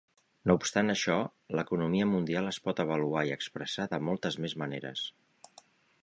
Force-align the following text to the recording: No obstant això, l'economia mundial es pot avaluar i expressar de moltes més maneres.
No 0.51 0.53
obstant 0.59 0.87
això, 0.91 1.17
l'economia 1.57 2.07
mundial 2.13 2.49
es 2.51 2.59
pot 2.67 2.81
avaluar 2.83 3.25
i 3.27 3.33
expressar 3.35 3.85
de 3.91 3.99
moltes 4.09 4.39
més 4.47 4.57
maneres. 4.63 5.05